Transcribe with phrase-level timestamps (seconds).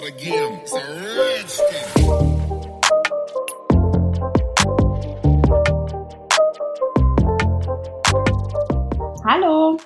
[0.00, 0.60] out again.
[0.62, 0.80] It's a
[1.18, 1.86] redskin.
[9.24, 9.78] Hallo.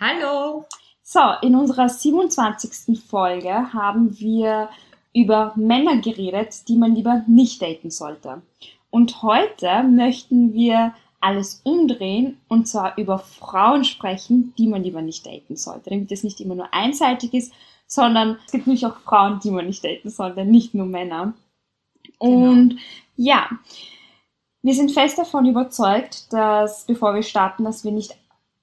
[0.00, 0.66] Hallo.
[1.02, 2.98] So, in unserer 27.
[3.08, 4.68] Folge haben wir
[5.12, 8.42] über Männer geredet, die man lieber nicht daten sollte.
[8.90, 15.24] Und heute möchten wir alles umdrehen und zwar über Frauen sprechen, die man lieber nicht
[15.24, 17.52] daten sollte, damit es nicht immer nur einseitig ist,
[17.86, 21.34] sondern es gibt natürlich auch Frauen, die man nicht daten sollte, nicht nur Männer.
[22.18, 22.78] Und
[23.16, 23.48] ja,
[24.62, 28.16] wir sind fest davon überzeugt, dass bevor wir starten, dass wir nicht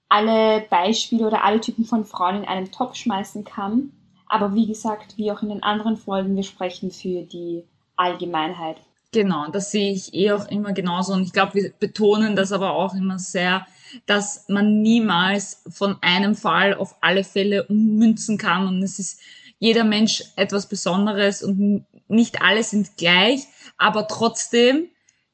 [0.09, 3.91] alle Beispiele oder alle Typen von Frauen in einen Topf schmeißen kann.
[4.27, 7.63] Aber wie gesagt, wie auch in den anderen Folgen, wir sprechen für die
[7.95, 8.77] Allgemeinheit.
[9.13, 11.13] Genau, das sehe ich eh auch immer genauso.
[11.13, 13.65] Und ich glaube, wir betonen das aber auch immer sehr,
[14.05, 18.67] dass man niemals von einem Fall auf alle Fälle ummünzen kann.
[18.67, 19.19] Und es ist
[19.59, 23.47] jeder Mensch etwas Besonderes und nicht alle sind gleich.
[23.77, 24.87] Aber trotzdem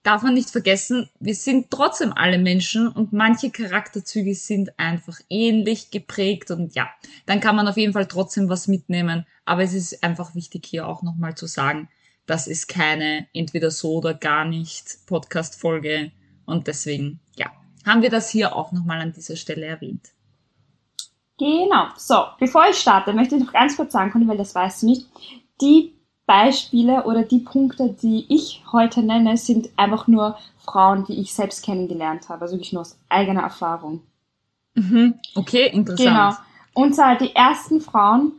[0.08, 5.91] darf man nicht vergessen, wir sind trotzdem alle Menschen und manche Charakterzüge sind einfach ähnlich
[5.91, 6.89] geprägt und ja,
[7.25, 9.25] dann kann man auf jeden Fall trotzdem was mitnehmen.
[9.44, 11.89] Aber es ist einfach wichtig hier auch nochmal zu sagen,
[12.25, 16.11] das ist keine entweder so oder gar nicht Podcast-Folge
[16.45, 17.19] und deswegen,
[17.88, 20.09] haben wir das hier auch nochmal an dieser Stelle erwähnt.
[21.39, 21.85] Genau.
[21.97, 24.88] So, bevor ich starte, möchte ich noch ganz kurz sagen, Conny, weil das weißt du
[24.88, 25.07] nicht.
[25.61, 25.94] Die
[26.25, 31.63] Beispiele oder die Punkte, die ich heute nenne, sind einfach nur Frauen, die ich selbst
[31.63, 34.01] kennengelernt habe, also wirklich nur aus eigener Erfahrung.
[34.75, 35.16] Mhm.
[35.35, 36.09] Okay, interessant.
[36.09, 36.33] Genau.
[36.73, 38.33] Und zwar die ersten Frauen,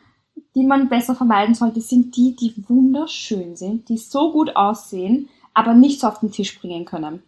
[0.55, 5.75] die man besser vermeiden sollte, sind die, die wunderschön sind, die so gut aussehen, aber
[5.75, 7.23] nicht so auf den Tisch bringen können.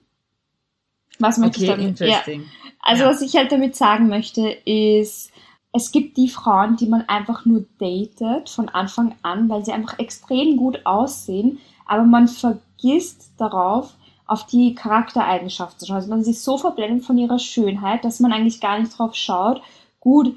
[1.20, 2.00] Was möchte Okay, ich damit?
[2.00, 2.06] Ja.
[2.06, 2.44] interesting.
[2.82, 3.10] Also Ja.
[3.10, 5.30] was ich halt damit sagen möchte, ist,
[5.72, 9.98] es gibt die Frauen, die man einfach nur datet von Anfang an, weil sie einfach
[9.98, 13.95] extrem gut aussehen, aber man vergisst darauf,
[14.27, 15.96] auf die Charaktereigenschaften zu schauen.
[15.96, 19.61] Also man ist so verblendet von ihrer Schönheit, dass man eigentlich gar nicht drauf schaut,
[19.98, 20.36] gut,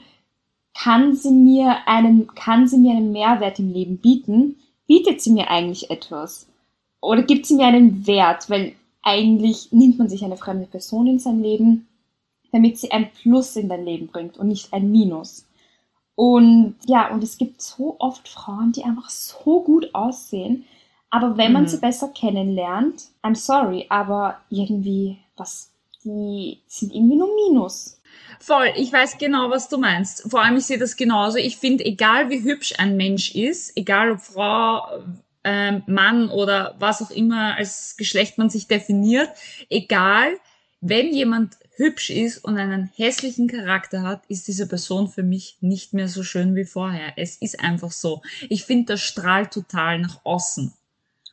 [0.75, 4.56] kann sie mir einen, kann sie mir einen Mehrwert im Leben bieten?
[4.88, 6.47] Bietet sie mir eigentlich etwas?
[7.02, 8.50] Oder gibt sie mir einen Wert?
[8.50, 11.88] Weil eigentlich nimmt man sich eine fremde Person in sein Leben,
[12.52, 15.46] damit sie ein Plus in dein Leben bringt und nicht ein Minus.
[16.16, 20.66] Und ja, und es gibt so oft Frauen, die einfach so gut aussehen,
[21.09, 21.68] aber wenn man Mhm.
[21.68, 25.72] sie besser kennenlernt, I'm sorry, aber irgendwie, was,
[26.03, 28.00] die sind irgendwie nur Minus.
[28.40, 30.30] Voll, ich weiß genau, was du meinst.
[30.30, 31.38] Vor allem, ich sehe das genauso.
[31.38, 34.85] Ich finde, egal wie hübsch ein Mensch ist, egal ob Frau,
[35.44, 39.30] ähm, Mann oder was auch immer als Geschlecht man sich definiert,
[39.70, 40.38] egal,
[40.81, 45.94] wenn jemand hübsch ist und einen hässlichen Charakter hat, ist diese Person für mich nicht
[45.94, 47.14] mehr so schön wie vorher.
[47.16, 48.22] Es ist einfach so.
[48.50, 50.74] Ich finde, das strahlt total nach außen.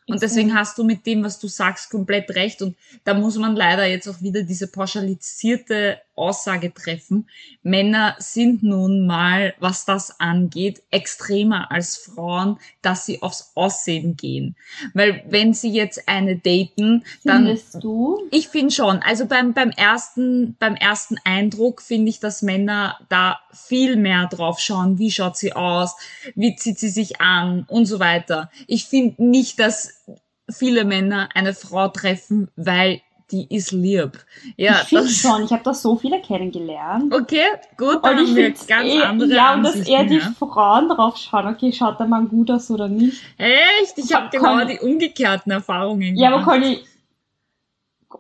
[0.07, 2.63] Und deswegen hast du mit dem, was du sagst, komplett recht.
[2.63, 7.29] Und da muss man leider jetzt auch wieder diese pauschalisierte Aussage treffen.
[7.63, 14.57] Männer sind nun mal, was das angeht, extremer als Frauen, dass sie aufs Aussehen gehen.
[14.95, 18.19] Weil wenn sie jetzt eine daten, dann Findest du?
[18.31, 18.99] ich finde schon.
[18.99, 24.61] Also beim, beim ersten, beim ersten Eindruck finde ich, dass Männer da viel mehr drauf
[24.61, 24.99] schauen.
[24.99, 25.97] Wie schaut sie aus?
[26.35, 27.65] Wie zieht sie sich an?
[27.69, 28.51] Und so weiter.
[28.67, 30.05] Ich finde nicht, dass
[30.51, 33.01] viele Männer eine Frau treffen, weil
[33.33, 34.13] die ist lieb.
[34.57, 37.15] Ja, ich finde schon, ich habe da so viele kennengelernt.
[37.15, 37.45] okay,
[37.77, 40.17] gut, da Und ich haben wir finde ganz eh, andere ja, und dass eher die
[40.19, 40.33] ja.
[40.39, 43.23] Frauen drauf schauen, okay, schaut der Mann gut aus oder nicht.
[43.39, 43.97] Echt?
[43.97, 46.51] Ich habe Conny- genau die umgekehrten Erfahrungen Ja, aber gemacht.
[46.63, 46.81] Conny,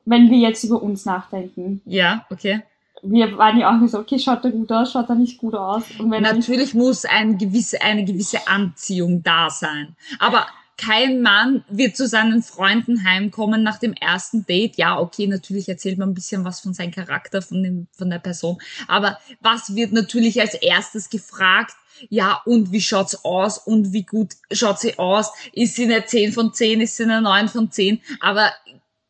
[0.04, 2.62] wenn wir jetzt über uns nachdenken, Ja, okay.
[3.02, 5.54] wir waren ja auch nicht so, okay, schaut er gut aus, schaut er nicht gut
[5.54, 5.82] aus.
[5.98, 9.96] Er nicht, Natürlich muss ein gewisse, eine gewisse Anziehung da sein.
[10.18, 10.46] Aber
[10.80, 14.78] kein Mann wird zu seinen Freunden heimkommen nach dem ersten Date.
[14.78, 18.18] Ja, okay, natürlich erzählt man ein bisschen was von seinem Charakter, von, dem, von der
[18.18, 18.56] Person.
[18.88, 21.74] Aber was wird natürlich als erstes gefragt?
[22.08, 23.58] Ja, und wie schaut's aus?
[23.58, 25.30] Und wie gut schaut sie aus?
[25.52, 26.80] Ist sie eine 10 von 10?
[26.80, 28.00] Ist sie eine 9 von 10?
[28.20, 28.50] Aber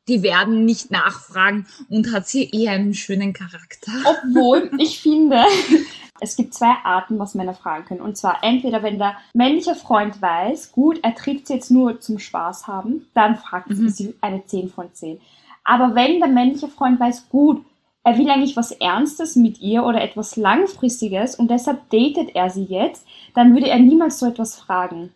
[0.08, 3.93] die werden nicht nachfragen und hat sie eher einen schönen Charakter.
[4.05, 5.44] obwohl ich finde,
[6.20, 8.00] es gibt zwei Arten, was Männer fragen können.
[8.00, 12.19] Und zwar entweder, wenn der männliche Freund weiß, gut, er trifft sie jetzt nur zum
[12.19, 13.88] Spaß haben, dann fragt Mhm.
[13.88, 15.20] sie eine 10 von 10.
[15.64, 17.64] Aber wenn der männliche Freund weiß, gut,
[18.02, 22.64] er will eigentlich was Ernstes mit ihr oder etwas Langfristiges und deshalb datet er sie
[22.64, 25.12] jetzt, dann würde er niemals so etwas fragen.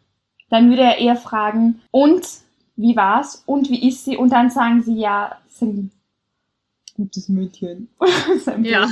[0.51, 2.27] Dann würde er eher fragen, und
[2.77, 3.43] wie war's?
[3.47, 4.17] Und wie ist sie?
[4.19, 5.91] Und dann sagen sie, ja, ein
[6.97, 7.89] gutes Mädchen.
[8.63, 8.87] Ja.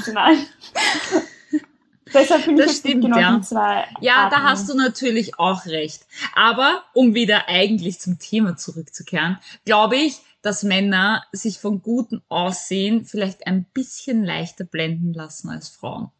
[2.12, 3.36] Deshalb finde ich Das stimmt, genau ja.
[3.36, 3.86] die zwei.
[4.00, 4.42] Ja, da Arten.
[4.42, 6.06] hast du natürlich auch recht.
[6.34, 13.04] Aber um wieder eigentlich zum Thema zurückzukehren, glaube ich, dass Männer sich von gutem Aussehen
[13.04, 16.10] vielleicht ein bisschen leichter blenden lassen als Frauen.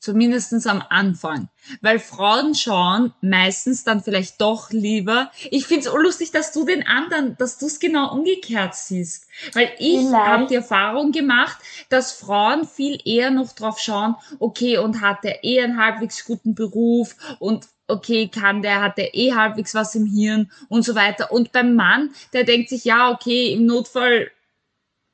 [0.00, 1.50] Zumindestens am Anfang.
[1.82, 5.30] Weil Frauen schauen meistens dann vielleicht doch lieber.
[5.50, 9.28] Ich find's es lustig, dass du den anderen, dass du es genau umgekehrt siehst.
[9.52, 11.58] Weil ich habe die Erfahrung gemacht,
[11.90, 16.54] dass Frauen viel eher noch drauf schauen, okay, und hat der eh einen halbwegs guten
[16.54, 21.30] Beruf und okay, kann der, hat der eh halbwegs was im Hirn und so weiter.
[21.30, 24.30] Und beim Mann, der denkt sich, ja, okay, im Notfall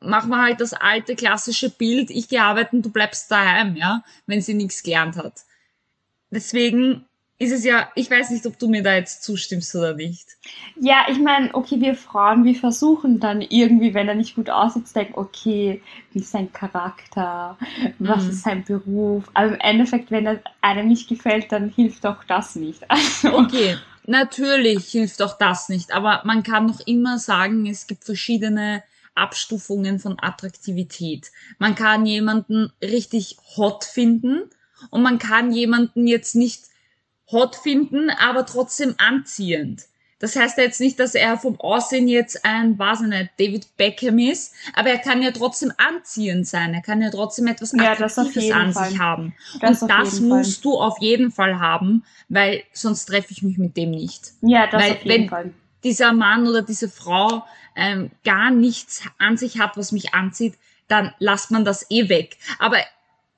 [0.01, 4.41] machen wir halt das alte klassische Bild, ich gehe arbeiten, du bleibst daheim, ja, wenn
[4.41, 5.43] sie nichts gelernt hat.
[6.31, 7.05] Deswegen
[7.39, 10.27] ist es ja, ich weiß nicht, ob du mir da jetzt zustimmst oder nicht.
[10.81, 14.89] Ja, ich meine, okay, wir Frauen, wir versuchen dann irgendwie, wenn er nicht gut aussieht,
[14.89, 15.83] zu denken, okay,
[16.13, 17.59] wie ist sein Charakter,
[17.99, 18.31] was Mhm.
[18.31, 19.25] ist sein Beruf.
[19.35, 22.83] Aber im Endeffekt, wenn er einem nicht gefällt, dann hilft auch das nicht.
[22.89, 23.77] Also, Okay,
[24.07, 28.83] natürlich hilft auch das nicht, aber man kann noch immer sagen, es gibt verschiedene
[29.17, 31.31] Abstufungen von Attraktivität.
[31.59, 34.43] Man kann jemanden richtig hot finden
[34.91, 36.65] und man kann jemanden jetzt nicht
[37.31, 39.85] hot finden, aber trotzdem anziehend.
[40.19, 43.77] Das heißt ja jetzt nicht, dass er vom Aussehen jetzt ein, weiß ich nicht, David
[43.77, 46.73] Beckham ist, aber er kann ja trotzdem anziehend sein.
[46.73, 48.89] Er kann ja trotzdem etwas Ja, Attraktives jeden an Fall.
[48.89, 49.35] sich haben.
[49.61, 50.39] Das und das jeden Fall.
[50.39, 54.33] musst du auf jeden Fall haben, weil sonst treffe ich mich mit dem nicht.
[54.41, 55.51] ja, das weil auf jeden wenn- Fall.
[55.87, 57.45] Dieser Mann oder diese Frau
[57.77, 60.55] ähm, gar nichts an sich hat, was mich anzieht,
[60.89, 62.39] dann lasst man das eh weg.
[62.59, 62.79] Aber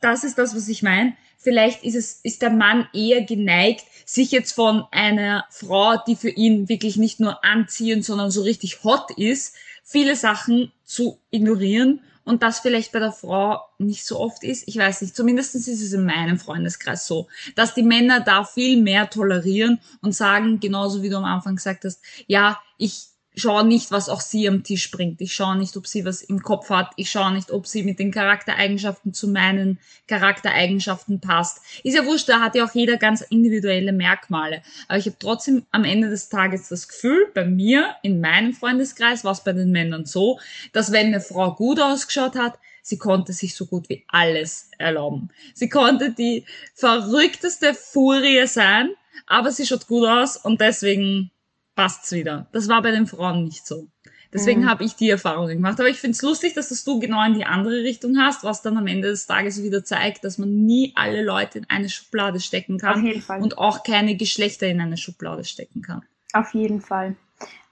[0.00, 1.14] das ist das, was ich meine.
[1.36, 6.30] Vielleicht ist es, ist der Mann eher geneigt, sich jetzt von einer Frau, die für
[6.30, 9.54] ihn wirklich nicht nur anziehend, sondern so richtig hot ist,
[9.84, 14.68] viele Sachen zu ignorieren und das vielleicht bei der Frau nicht so oft ist.
[14.68, 17.26] Ich weiß nicht, zumindest ist es in meinem Freundeskreis so,
[17.56, 21.84] dass die Männer da viel mehr tolerieren und sagen, genauso wie du am Anfang gesagt
[21.84, 23.06] hast, ja, ich
[23.42, 25.20] schaue nicht, was auch sie am Tisch bringt.
[25.20, 26.90] Ich schaue nicht, ob sie was im Kopf hat.
[26.96, 31.60] Ich schaue nicht, ob sie mit den Charaktereigenschaften zu meinen Charaktereigenschaften passt.
[31.84, 34.62] Ist ja wurscht, da hat ja auch jeder ganz individuelle Merkmale.
[34.88, 39.24] Aber ich habe trotzdem am Ende des Tages das Gefühl, bei mir, in meinem Freundeskreis,
[39.24, 40.38] war es bei den Männern so,
[40.72, 45.30] dass wenn eine Frau gut ausgeschaut hat, sie konnte sich so gut wie alles erlauben.
[45.54, 46.44] Sie konnte die
[46.74, 48.90] verrückteste Furie sein,
[49.26, 51.30] aber sie schaut gut aus und deswegen
[51.78, 52.48] passt's wieder.
[52.50, 53.86] Das war bei den Frauen nicht so.
[54.32, 54.68] Deswegen Mhm.
[54.68, 55.78] habe ich die Erfahrung gemacht.
[55.78, 58.76] Aber ich find's lustig, dass das du genau in die andere Richtung hast, was dann
[58.76, 62.74] am Ende des Tages wieder zeigt, dass man nie alle Leute in eine Schublade stecken
[62.76, 63.40] Auf kann jeden Fall.
[63.40, 66.02] und auch keine Geschlechter in eine Schublade stecken kann.
[66.32, 67.14] Auf jeden Fall.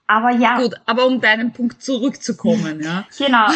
[0.06, 3.04] Aber ja, Gut, aber um deinen Punkt zurückzukommen, ja.
[3.18, 3.48] Genau,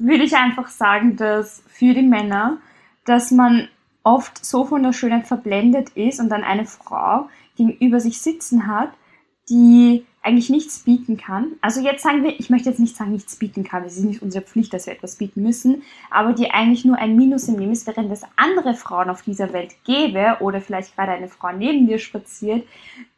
[0.00, 2.58] würde ich einfach sagen, dass für die Männer,
[3.06, 3.68] dass man
[4.02, 8.90] oft so von der Schönheit verblendet ist und dann eine Frau gegenüber sich sitzen hat,
[9.48, 11.52] die eigentlich nichts bieten kann.
[11.60, 14.22] Also jetzt sagen wir, ich möchte jetzt nicht sagen, nichts bieten kann, es ist nicht
[14.22, 17.72] unsere Pflicht, dass wir etwas bieten müssen, aber die eigentlich nur ein Minus im Leben
[17.72, 21.86] ist, während es andere Frauen auf dieser Welt gäbe oder vielleicht gerade eine Frau neben
[21.86, 22.66] dir spaziert,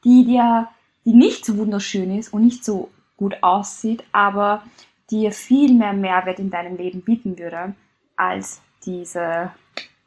[0.03, 0.69] die dir,
[1.05, 4.65] die nicht so wunderschön ist und nicht so gut aussieht, aber
[5.11, 7.75] dir viel mehr Mehrwert in deinem Leben bieten würde,
[8.17, 9.53] als diese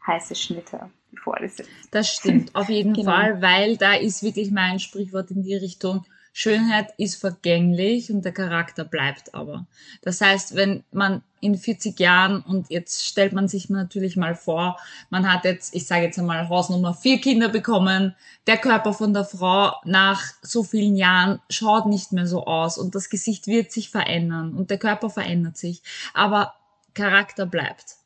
[0.06, 1.70] heiße Schnitte, die vor dir sitzt.
[1.92, 3.12] Das stimmt, auf jeden Genau.
[3.12, 8.32] Fall, weil da ist wirklich mein Sprichwort in die Richtung, Schönheit ist vergänglich und der
[8.32, 9.68] Charakter bleibt aber.
[10.04, 14.78] Das heißt, wenn man in 40 Jahren und jetzt stellt man sich natürlich mal vor,
[15.10, 18.16] man hat jetzt, ich sage jetzt einmal Hausnummer, vier Kinder bekommen,
[18.48, 22.96] der Körper von der Frau nach so vielen Jahren schaut nicht mehr so aus und
[22.96, 25.82] das Gesicht wird sich verändern und der Körper verändert sich,
[26.14, 26.54] aber
[26.94, 27.99] Charakter bleibt.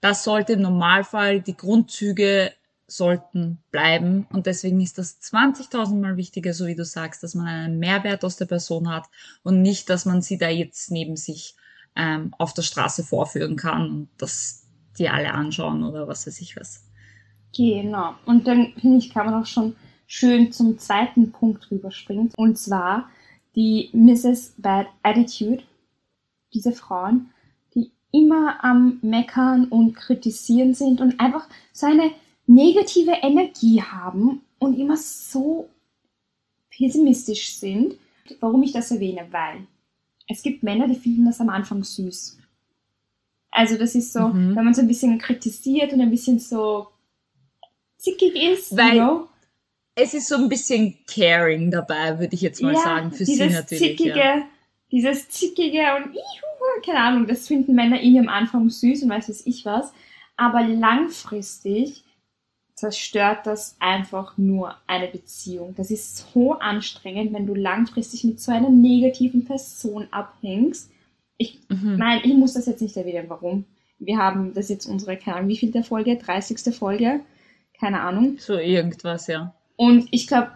[0.00, 2.52] Das sollte im Normalfall die Grundzüge
[2.86, 4.26] sollten bleiben.
[4.32, 8.24] Und deswegen ist das 20.000 Mal wichtiger, so wie du sagst, dass man einen Mehrwert
[8.24, 9.06] aus der Person hat
[9.42, 11.54] und nicht, dass man sie da jetzt neben sich
[11.96, 14.66] ähm, auf der Straße vorführen kann und dass
[14.98, 16.84] die alle anschauen oder was weiß ich was.
[17.56, 18.14] Genau.
[18.26, 19.76] Und dann finde ich, kann man auch schon
[20.06, 22.32] schön zum zweiten Punkt rüberspringen.
[22.36, 23.08] Und zwar
[23.54, 24.54] die Mrs.
[24.58, 25.62] Bad Attitude.
[26.52, 27.30] Diese Frauen,
[28.12, 32.10] immer am Meckern und Kritisieren sind und einfach so eine
[32.46, 35.68] negative Energie haben und immer so
[36.70, 37.94] pessimistisch sind.
[38.40, 39.26] Warum ich das erwähne?
[39.30, 39.66] Weil
[40.28, 42.38] es gibt Männer, die finden das am Anfang süß.
[43.52, 44.54] Also das ist so, Mhm.
[44.56, 46.86] wenn man so ein bisschen kritisiert und ein bisschen so
[47.96, 49.26] zickig ist, Weil- you know?
[49.96, 53.98] Es ist so ein bisschen caring dabei, würde ich jetzt mal sagen, für sie natürlich.
[53.98, 54.42] zickige, Ja.
[54.92, 56.46] dieses zickige und ihu,
[56.84, 59.92] keine Ahnung, das finden Männer irgendwie am Anfang süß und weiß was ich was.
[60.36, 62.04] Aber langfristig
[62.74, 65.74] zerstört das einfach nur eine Beziehung.
[65.76, 70.90] Das ist so anstrengend, wenn du langfristig mit so einer negativen Person abhängst.
[71.36, 71.96] Ich Mhm.
[71.96, 73.64] Nein, ich muss das jetzt nicht erwähnen, warum.
[73.98, 76.16] Wir haben das jetzt unsere, keine Ahnung, wie viel der Folge?
[76.16, 76.74] 30.
[76.74, 77.20] Folge?
[77.78, 78.36] Keine Ahnung.
[78.38, 79.54] So irgendwas, ja.
[79.76, 80.50] Und ich glaube,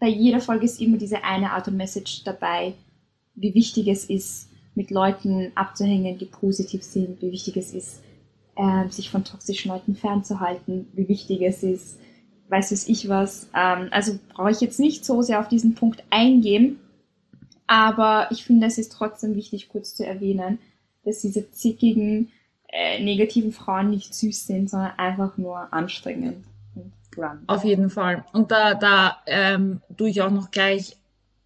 [0.00, 2.74] bei jeder Folge ist immer diese eine Art und Message dabei,
[3.34, 4.47] wie wichtig es ist,
[4.78, 8.00] mit Leuten abzuhängen, die positiv sind, wie wichtig es ist,
[8.56, 11.98] ähm, sich von toxischen Leuten fernzuhalten, wie wichtig es ist,
[12.48, 13.50] weiß es ich was.
[13.56, 16.78] Ähm, also brauche ich jetzt nicht so sehr auf diesen Punkt eingehen,
[17.66, 20.60] aber ich finde, es ist trotzdem wichtig, kurz zu erwähnen,
[21.04, 22.30] dass diese zickigen,
[22.68, 26.44] äh, negativen Frauen nicht süß sind, sondern einfach nur anstrengend
[26.76, 27.40] und run.
[27.48, 28.24] Auf jeden Fall.
[28.32, 30.96] Und da, da ähm, tue ich auch noch gleich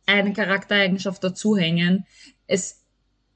[0.05, 2.05] eine Charaktereigenschaft dazuhängen.
[2.47, 2.82] Es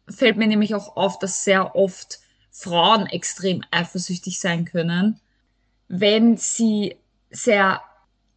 [0.09, 2.21] fällt mir nämlich auch auf, dass sehr oft
[2.51, 5.21] Frauen extrem eifersüchtig sein können,
[5.89, 6.97] wenn sie
[7.31, 7.83] sehr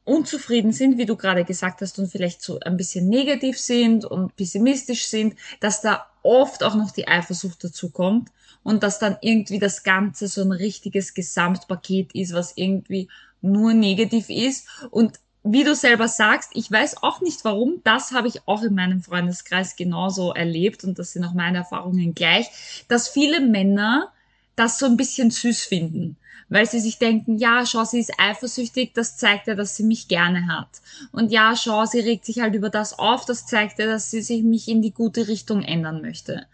[0.04, 4.36] unzufrieden sind, wie du gerade gesagt hast, und vielleicht so ein bisschen negativ sind und
[4.36, 8.30] pessimistisch sind, dass da oft auch noch die Eifersucht dazu kommt
[8.64, 13.08] und dass dann irgendwie das Ganze so ein richtiges Gesamtpaket ist, was irgendwie
[13.42, 14.68] nur negativ ist.
[14.90, 18.76] Und wie du selber sagst, ich weiß auch nicht warum, das habe ich auch in
[18.76, 24.12] meinem Freundeskreis genauso erlebt und das sind auch meine Erfahrungen gleich, dass viele Männer
[24.56, 26.18] das so ein bisschen süß finden,
[26.50, 30.10] weil sie sich denken, ja, schau, sie ist eifersüchtig, das zeigt ja, dass sie mich
[30.10, 30.68] gerne hat.
[31.14, 34.22] Und ja, schau, sie regt sich halt über das auf, das zeigt ja, dass sie
[34.22, 36.46] sich mich in die gute Richtung ändern möchte.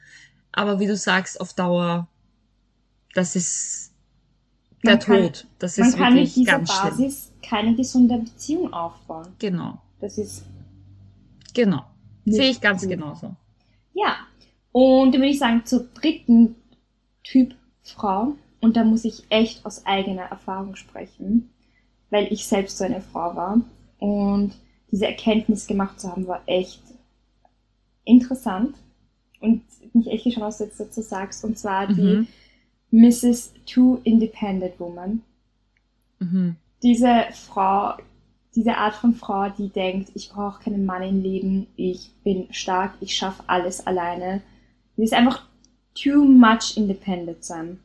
[0.52, 2.08] Aber wie du sagst, auf Dauer,
[3.16, 3.92] das ist
[4.84, 5.48] der Man kann- Tod.
[5.58, 7.16] Das Man ist kann wirklich dieser ganz schlimm.
[7.48, 9.28] Keine gesunde Beziehung aufbauen.
[9.40, 10.46] Genau, Das ist
[11.54, 11.84] genau.
[12.26, 12.90] Sehe ich ganz gut.
[12.92, 13.36] genauso.
[13.94, 14.16] Ja,
[14.72, 16.56] und dann würde ich sagen, zur dritten
[17.24, 18.34] Typ Frau.
[18.62, 21.52] Und da muss ich echt aus eigener Erfahrung sprechen,
[22.10, 23.62] weil ich selbst so eine Frau war.
[24.00, 24.54] Und
[24.92, 26.82] diese Erkenntnis gemacht zu haben, war echt
[28.06, 28.76] interessant.
[29.40, 29.62] Und
[29.94, 31.44] mich echt gespannt, was du jetzt dazu sagst.
[31.46, 32.28] Und zwar Mhm.
[32.92, 33.54] die Mrs.
[33.66, 35.22] Too Independent Woman.
[36.20, 36.56] Mhm.
[36.86, 37.96] Diese Frau,
[38.54, 42.94] diese Art von Frau, die denkt, ich brauche keinen Mann im Leben, ich bin stark,
[43.02, 44.44] ich schaffe alles alleine.
[44.96, 45.42] Die ist einfach
[45.96, 47.80] too much independent sein.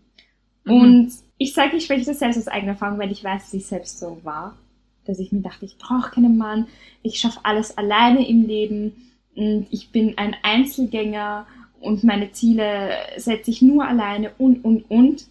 [0.64, 0.72] Mhm.
[0.72, 3.66] Und ich sage, ich spreche das selbst aus eigener Erfahrung, weil ich weiß, dass ich
[3.66, 4.58] selbst so war.
[5.06, 6.66] Dass ich mir dachte, ich brauche keinen Mann,
[7.02, 8.92] ich schaffe alles alleine im Leben
[9.34, 11.46] und ich bin ein Einzelgänger
[11.80, 15.26] und meine Ziele setze ich nur alleine und, und, und.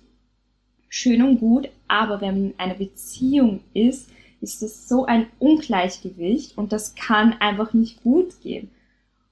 [0.90, 4.10] Schön und gut, aber wenn einer Beziehung ist,
[4.42, 8.70] ist es so ein Ungleichgewicht und das kann einfach nicht gut gehen.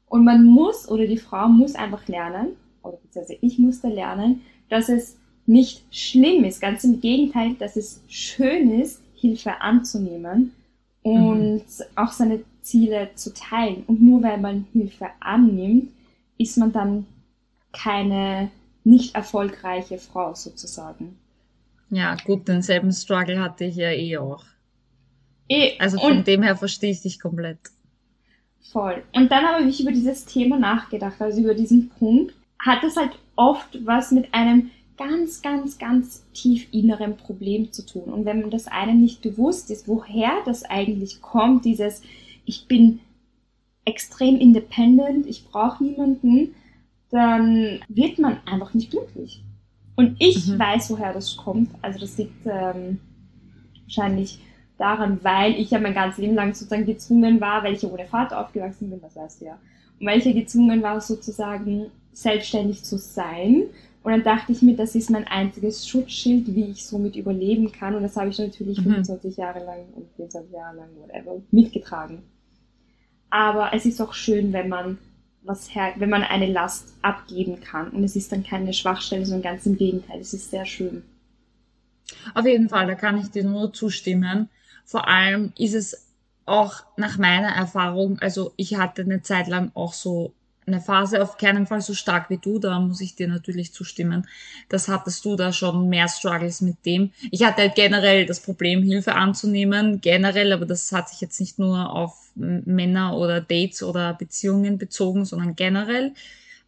[0.07, 2.49] Und man muss oder die Frau muss einfach lernen,
[2.83, 6.59] oder beziehungsweise ich musste lernen, dass es nicht schlimm ist.
[6.61, 10.53] Ganz im Gegenteil, dass es schön ist, Hilfe anzunehmen
[11.03, 11.63] und
[11.95, 13.83] auch seine Ziele zu teilen.
[13.87, 15.89] Und nur weil man Hilfe annimmt,
[16.37, 17.05] ist man dann
[17.71, 18.51] keine
[18.83, 21.17] nicht erfolgreiche Frau sozusagen.
[21.89, 24.43] Ja, gut, denselben Struggle hatte ich ja eh auch.
[25.49, 27.59] Eh, Also von dem her verstehe ich dich komplett.
[28.71, 29.03] voll.
[29.13, 33.11] Und dann habe ich über dieses Thema nachgedacht, also über diesen Punkt, hat es halt
[33.35, 38.05] oft was mit einem ganz, ganz, ganz tief inneren Problem zu tun.
[38.13, 42.01] Und wenn man das einem nicht bewusst ist, woher das eigentlich kommt, dieses,
[42.45, 42.99] ich bin
[43.85, 46.55] extrem independent, ich brauche niemanden,
[47.09, 49.43] dann wird man einfach nicht glücklich.
[49.97, 50.59] Und ich Mhm.
[50.59, 51.71] weiß, woher das kommt.
[51.81, 52.99] Also das liegt ähm,
[53.83, 54.39] wahrscheinlich
[54.77, 58.05] daran, weil ich ja mein ganzes Leben lang sozusagen gezwungen war, weil ich ja ohne
[58.05, 59.59] Vater aufgewachsen bin, das weißt du ja.
[59.99, 63.63] Und weil ich ja gezwungen war, sozusagen selbstständig zu sein.
[64.03, 67.95] Und dann dachte ich mir, das ist mein einziges Schutzschild, wie ich somit überleben kann.
[67.95, 68.83] Und das habe ich natürlich Mhm.
[68.83, 72.19] 25 Jahre lang und 24 Jahre lang, whatever, mitgetragen.
[73.29, 74.97] Aber es ist auch schön, wenn man
[75.47, 77.89] was her, wenn man eine Last abgeben kann.
[77.89, 80.19] Und es ist dann keine Schwachstelle, sondern ganz im Gegenteil.
[80.19, 81.03] Es ist sehr schön.
[82.33, 84.49] Auf jeden Fall, da kann ich dir nur zustimmen.
[84.85, 86.07] Vor allem ist es
[86.45, 90.33] auch nach meiner Erfahrung, also ich hatte eine Zeit lang auch so
[90.67, 94.27] eine Phase, auf keinen Fall so stark wie du, da muss ich dir natürlich zustimmen.
[94.69, 97.11] Das hattest du da schon mehr Struggles mit dem.
[97.31, 101.57] Ich hatte halt generell das Problem, Hilfe anzunehmen, generell, aber das hat sich jetzt nicht
[101.57, 106.13] nur auf Männer oder Dates oder Beziehungen bezogen, sondern generell.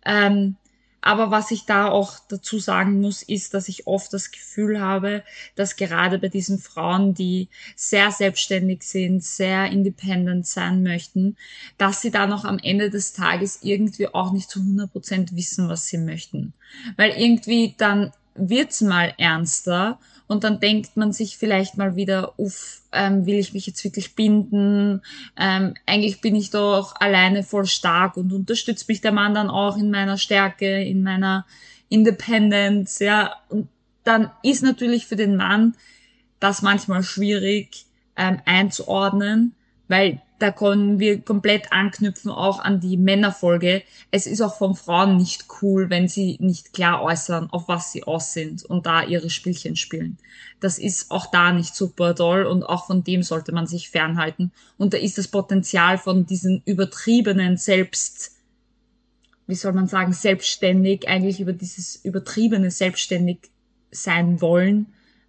[0.05, 0.55] Ähm,
[1.01, 5.23] aber was ich da auch dazu sagen muss, ist, dass ich oft das Gefühl habe,
[5.55, 11.37] dass gerade bei diesen Frauen, die sehr selbstständig sind, sehr independent sein möchten,
[11.77, 15.87] dass sie da noch am Ende des Tages irgendwie auch nicht zu 100% wissen, was
[15.87, 16.53] sie möchten.
[16.97, 22.81] Weil irgendwie dann wird's mal ernster und dann denkt man sich vielleicht mal wieder, uff,
[22.91, 25.01] ähm, will ich mich jetzt wirklich binden?
[25.35, 29.75] Ähm, eigentlich bin ich doch alleine voll stark und unterstützt mich der Mann dann auch
[29.75, 31.47] in meiner Stärke, in meiner
[31.89, 33.35] Independence, ja.
[33.49, 33.69] Und
[34.03, 35.75] dann ist natürlich für den Mann
[36.39, 39.55] das manchmal schwierig ähm, einzuordnen,
[39.87, 43.83] weil da können wir komplett anknüpfen auch an die Männerfolge.
[44.09, 48.05] Es ist auch von Frauen nicht cool, wenn sie nicht klar äußern, auf was sie
[48.05, 50.17] aus sind und da ihre Spielchen spielen.
[50.61, 54.51] Das ist auch da nicht super toll und auch von dem sollte man sich fernhalten.
[54.77, 58.37] Und da ist das Potenzial von diesen übertriebenen Selbst,
[59.45, 63.39] wie soll man sagen, selbstständig, eigentlich über dieses übertriebene selbstständig
[63.91, 64.87] sein wollen,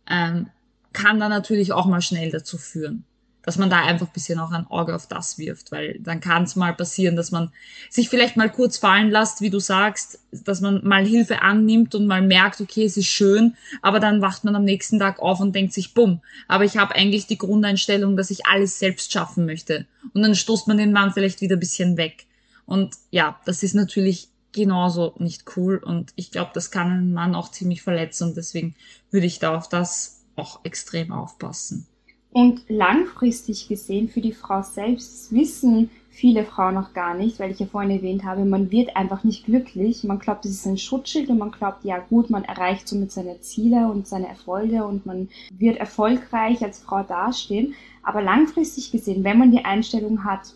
[0.09, 0.49] ähm,
[0.93, 3.05] kann da natürlich auch mal schnell dazu führen
[3.51, 6.45] dass man da einfach ein bisschen auch ein Auge auf das wirft, weil dann kann
[6.45, 7.51] es mal passieren, dass man
[7.89, 12.07] sich vielleicht mal kurz fallen lässt, wie du sagst, dass man mal Hilfe annimmt und
[12.07, 15.53] mal merkt, okay, es ist schön, aber dann wacht man am nächsten Tag auf und
[15.53, 19.85] denkt sich, bumm, aber ich habe eigentlich die Grundeinstellung, dass ich alles selbst schaffen möchte.
[20.15, 22.27] Und dann stoßt man den Mann vielleicht wieder ein bisschen weg.
[22.67, 27.35] Und ja, das ist natürlich genauso nicht cool und ich glaube, das kann einen Mann
[27.35, 28.77] auch ziemlich verletzen und deswegen
[29.11, 31.89] würde ich da auf das auch extrem aufpassen.
[32.33, 37.59] Und langfristig gesehen für die Frau selbst wissen viele Frauen noch gar nicht, weil ich
[37.59, 40.05] ja vorhin erwähnt habe, man wird einfach nicht glücklich.
[40.05, 43.41] Man glaubt, es ist ein Schutzschild und man glaubt, ja gut, man erreicht somit seine
[43.41, 47.75] Ziele und seine Erfolge und man wird erfolgreich als Frau dastehen.
[48.03, 50.55] Aber langfristig gesehen, wenn man die Einstellung hat,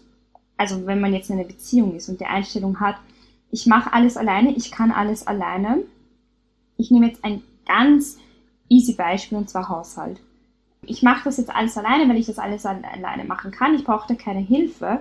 [0.56, 2.96] also wenn man jetzt in einer Beziehung ist und die Einstellung hat,
[3.50, 5.82] ich mache alles alleine, ich kann alles alleine.
[6.76, 8.18] Ich nehme jetzt ein ganz
[8.68, 10.20] easy Beispiel und zwar Haushalt
[10.88, 13.74] ich mache das jetzt alles alleine, weil ich das alles alleine machen kann.
[13.74, 15.00] Ich brauche da keine Hilfe.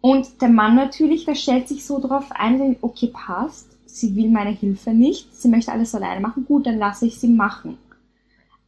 [0.00, 4.50] Und der Mann natürlich, der stellt sich so drauf ein, okay, passt, sie will meine
[4.50, 7.78] Hilfe nicht, sie möchte alles alleine machen, gut, dann lasse ich sie machen.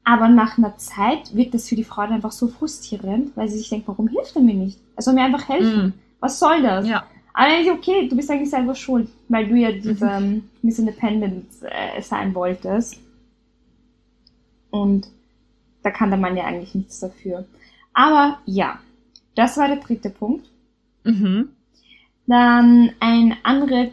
[0.02, 3.58] Aber nach einer Zeit wird das für die Frau dann einfach so frustrierend, weil sie
[3.58, 4.78] sich denkt, warum hilft er mir nicht?
[4.96, 5.88] Er soll mir einfach helfen.
[5.88, 5.92] Mm.
[6.20, 6.88] Was soll das?
[6.88, 7.04] Ja.
[7.32, 10.48] Aber dann ich, okay, du bist eigentlich selber schuld, weil du ja diese mhm.
[10.62, 12.98] Miss Independent äh, sein wolltest.
[14.70, 15.06] Und
[15.82, 17.44] da kann der Mann ja eigentlich nichts dafür.
[17.92, 18.78] Aber ja,
[19.34, 20.48] das war der dritte Punkt.
[21.04, 21.50] Mhm.
[22.26, 23.88] Dann ein anderer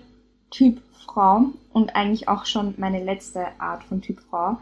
[0.52, 4.58] Typ Frau und eigentlich auch schon meine letzte Art von Typ Frau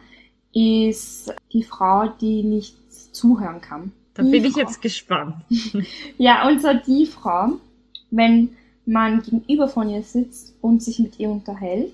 [0.53, 2.75] ist die Frau, die nicht
[3.13, 3.91] zuhören kann.
[4.13, 5.35] Da die bin ich jetzt gespannt.
[6.17, 7.57] ja, und zwar die Frau,
[8.11, 11.93] wenn man gegenüber von ihr sitzt und sich mit ihr unterhält,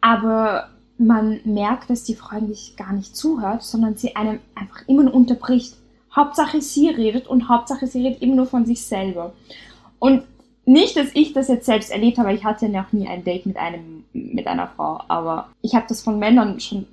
[0.00, 5.04] aber man merkt, dass die Frau eigentlich gar nicht zuhört, sondern sie einem einfach immer
[5.04, 5.74] nur unterbricht.
[6.14, 9.32] Hauptsache sie redet und Hauptsache sie redet immer nur von sich selber.
[9.98, 10.24] Und
[10.66, 13.46] nicht, dass ich das jetzt selbst erlebt habe, ich hatte ja noch nie ein Date
[13.46, 16.86] mit einem, mit einer Frau, aber ich habe das von Männern schon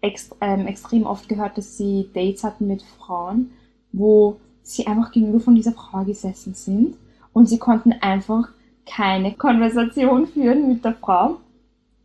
[0.00, 3.50] ext ähm, extrem oft gehört, dass sie Dates hatten mit Frauen,
[3.90, 6.96] wo sie einfach gegenüber von dieser Frau gesessen sind
[7.32, 8.48] und sie konnten einfach
[8.86, 11.38] keine Konversation führen mit der Frau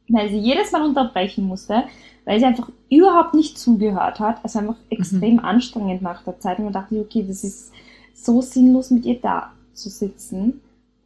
[0.10, 1.84] weil sie jedes Mal unterbrechen musste,
[2.26, 4.44] weil sie einfach überhaupt nicht zugehört hat.
[4.44, 5.40] Also einfach extrem mhm.
[5.40, 6.60] anstrengend nach der Zeit.
[6.60, 7.72] Und man dachte, okay, das ist
[8.14, 10.62] so sinnlos, mit ihr da zu sitzen.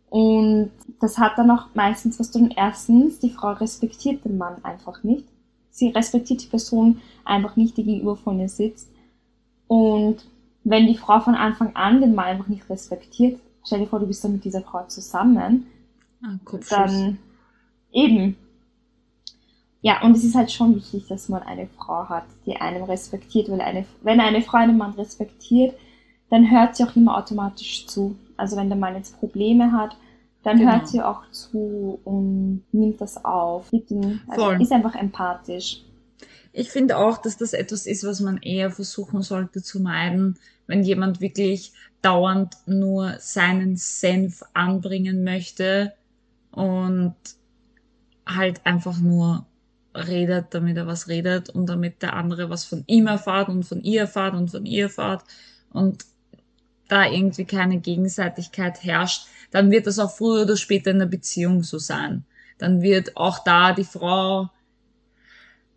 [0.09, 2.53] Und das hat dann auch meistens was tun.
[2.55, 5.25] Erstens, die Frau respektiert den Mann einfach nicht.
[5.69, 8.89] Sie respektiert die Person einfach nicht, die gegenüber von ihr sitzt.
[9.67, 10.25] Und
[10.63, 14.07] wenn die Frau von Anfang an den Mann einfach nicht respektiert, stell dir vor, du
[14.07, 15.67] bist dann mit dieser Frau zusammen,
[16.23, 16.37] ah,
[16.69, 17.17] dann
[17.93, 18.35] eben,
[19.81, 23.49] ja, und es ist halt schon wichtig, dass man eine Frau hat, die einem respektiert,
[23.49, 25.75] weil eine, wenn eine Frau einen Mann respektiert,
[26.29, 28.15] dann hört sie auch immer automatisch zu.
[28.37, 29.97] Also wenn der Mann jetzt Probleme hat,
[30.43, 30.71] dann genau.
[30.71, 35.83] hört sie auch zu und nimmt das auf, ihn, also ist einfach empathisch.
[36.53, 40.83] Ich finde auch, dass das etwas ist, was man eher versuchen sollte zu meiden, wenn
[40.83, 45.93] jemand wirklich dauernd nur seinen Senf anbringen möchte
[46.51, 47.15] und
[48.25, 49.45] halt einfach nur
[49.95, 53.81] redet, damit er was redet und damit der andere was von ihm erfahrt und von
[53.81, 55.23] ihr erfahrt und von ihr erfahrt
[55.71, 56.05] und
[56.87, 61.63] da irgendwie keine Gegenseitigkeit herrscht, dann wird das auch früher oder später in der Beziehung
[61.63, 62.25] so sein.
[62.57, 64.49] Dann wird auch da die Frau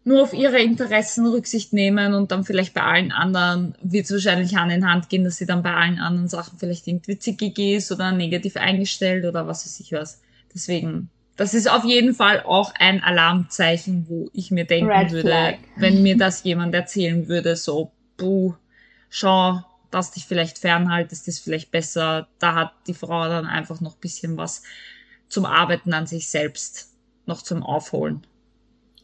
[0.05, 4.55] nur auf ihre Interessen Rücksicht nehmen und dann vielleicht bei allen anderen wird es wahrscheinlich
[4.55, 7.90] Hand in Hand gehen, dass sie dann bei allen anderen Sachen vielleicht irgendwie zickig ist
[7.90, 10.20] oder negativ eingestellt oder was weiß ich was.
[10.53, 15.29] Deswegen das ist auf jeden Fall auch ein Alarmzeichen, wo ich mir denken Red würde,
[15.29, 15.55] Flag.
[15.77, 18.55] wenn mir das jemand erzählen würde, so, buh,
[19.11, 22.29] schau, dass dich vielleicht fernhaltest, ist vielleicht besser.
[22.38, 24.62] Da hat die Frau dann einfach noch bisschen was
[25.29, 26.92] zum Arbeiten an sich selbst,
[27.27, 28.23] noch zum Aufholen.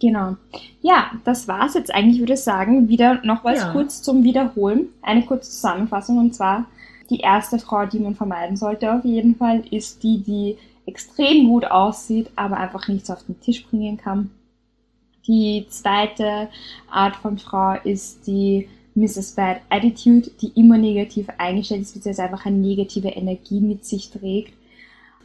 [0.00, 0.36] Genau.
[0.80, 2.88] Ja, das war's jetzt eigentlich, würde ich sagen.
[2.88, 3.72] Wieder noch was Ja.
[3.72, 4.88] kurz zum Wiederholen.
[5.02, 6.66] Eine kurze Zusammenfassung und zwar
[7.10, 11.64] die erste Frau, die man vermeiden sollte auf jeden Fall, ist die, die extrem gut
[11.64, 14.30] aussieht, aber einfach nichts auf den Tisch bringen kann.
[15.26, 16.48] Die zweite
[16.90, 19.32] Art von Frau ist die Mrs.
[19.32, 24.54] Bad Attitude, die immer negativ eingestellt ist, beziehungsweise einfach eine negative Energie mit sich trägt.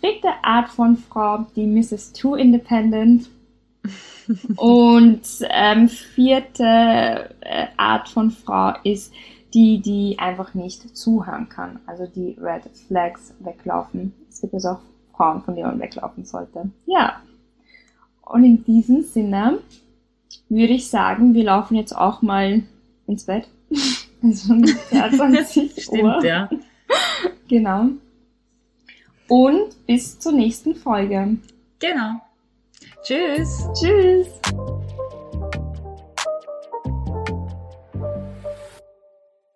[0.02, 2.13] Dritte Art von Frau, die Mrs.
[2.13, 3.30] Too Independent.
[4.58, 9.13] Und ähm, vierte äh, Art von Frau ist
[9.54, 11.80] die, die einfach nicht zuhören kann.
[11.86, 14.13] Also die Red Flags weglaufen.
[14.30, 14.80] Es gibt also auch
[15.15, 16.69] Frauen, von denen man weglaufen sollte.
[16.86, 17.21] Ja.
[18.21, 19.60] Und in diesem Sinne
[20.49, 22.63] würde ich sagen, wir laufen jetzt auch mal
[23.08, 23.47] ins Bett.
[24.23, 26.25] Also um 22 Stimmt, Uhr.
[26.25, 26.49] ja.
[27.47, 27.89] Genau.
[29.28, 31.38] Und bis zur nächsten Folge.
[31.80, 32.21] Genau.
[33.04, 33.67] Tschüss.
[33.80, 34.28] Tschüss.